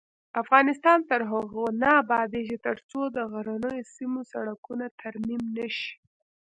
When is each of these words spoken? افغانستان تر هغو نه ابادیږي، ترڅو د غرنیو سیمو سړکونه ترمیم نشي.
افغانستان 0.41 0.99
تر 1.09 1.21
هغو 1.31 1.65
نه 1.81 1.89
ابادیږي، 2.03 2.57
ترڅو 2.67 3.01
د 3.15 3.17
غرنیو 3.31 3.89
سیمو 3.95 4.21
سړکونه 4.33 4.85
ترمیم 5.01 5.41
نشي. 5.57 5.91